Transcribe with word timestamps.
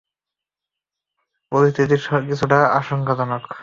পরিস্থিতি 1.51 1.95
কিছুটা 2.29 2.59
আশংকাজনক। 2.71 3.43